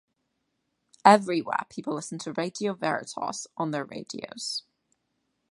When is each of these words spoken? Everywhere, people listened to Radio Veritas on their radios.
Everywhere, 1.05 1.67
people 1.69 1.93
listened 1.93 2.21
to 2.21 2.33
Radio 2.33 2.73
Veritas 2.73 3.45
on 3.55 3.69
their 3.69 3.85
radios. 3.85 4.63